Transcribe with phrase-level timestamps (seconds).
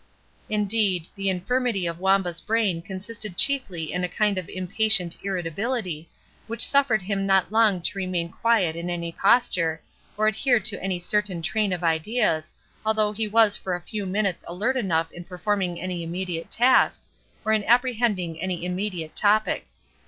[0.49, 6.09] Indeed, the infirmity of Wamba's brain consisted chiefly in a kind of impatient irritability,
[6.47, 9.79] which suffered him not long to remain quiet in any posture,
[10.17, 14.43] or adhere to any certain train of ideas, although he was for a few minutes
[14.47, 17.03] alert enough in performing any immediate task,
[17.45, 19.67] or in apprehending any immediate topic.